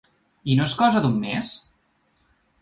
I 0.53 0.55
no 0.59 0.65
és 0.69 0.73
cosa 0.79 1.01
d’un 1.03 1.19
mes? 1.27 1.53